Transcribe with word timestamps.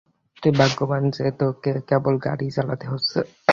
তুই 0.43 0.51
ভাগ্যবান 0.51 1.03
যে 1.09 1.25
তোকে 1.39 1.71
কেবল 1.89 2.13
গাড়িই 2.25 2.51
চালাতে 2.51 2.85
হচ্ছে। 2.87 3.19